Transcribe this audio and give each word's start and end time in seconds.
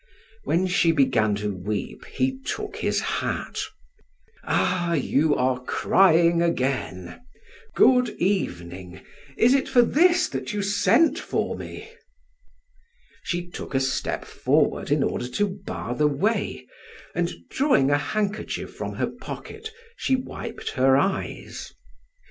When 0.45 0.65
she 0.65 0.91
began 0.91 1.35
to 1.35 1.53
weep, 1.53 2.05
he 2.05 2.39
took 2.39 2.77
his 2.77 2.99
hat: 3.01 3.59
"Ah, 4.43 4.93
you 4.95 5.35
are 5.35 5.61
crying 5.63 6.41
again! 6.41 7.21
Good 7.75 8.09
evening! 8.17 9.01
Is 9.37 9.53
it 9.53 9.69
for 9.69 9.83
this 9.83 10.27
that 10.29 10.53
you 10.53 10.63
sent 10.63 11.19
for 11.19 11.55
me?" 11.55 11.87
She 13.21 13.47
took 13.47 13.75
a 13.75 13.79
step 13.79 14.25
forward 14.25 14.89
in 14.89 15.03
order 15.03 15.27
to 15.27 15.47
bar 15.67 15.93
the 15.93 16.07
way, 16.07 16.65
and 17.13 17.31
drawing 17.51 17.91
a 17.91 17.97
handkerchief 17.99 18.73
from 18.73 18.95
her 18.95 19.05
pocket 19.05 19.69
she 19.95 20.15
wiped 20.15 20.71
her 20.71 20.97
eyes. 20.97 21.71